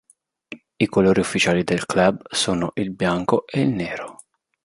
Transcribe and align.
I 0.79 0.87
colori 0.87 1.19
ufficiali 1.19 1.63
del 1.63 1.85
club 1.85 2.23
sono 2.27 2.71
il 2.73 2.91
bianco 2.91 3.45
e 3.45 3.61
il 3.61 3.67
nero. 3.69 4.23